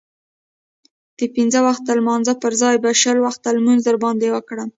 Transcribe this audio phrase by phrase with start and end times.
[1.17, 4.69] د پنځه وخته لمانځه پرځای به شل وخته لمونځ در باندې وکړم.